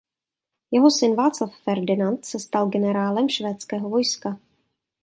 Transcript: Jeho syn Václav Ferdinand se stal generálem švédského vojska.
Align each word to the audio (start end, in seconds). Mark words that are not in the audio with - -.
Jeho 0.71 0.89
syn 0.91 1.15
Václav 1.15 1.55
Ferdinand 1.59 2.25
se 2.25 2.39
stal 2.39 2.69
generálem 2.69 3.29
švédského 3.29 3.89
vojska. 3.89 4.39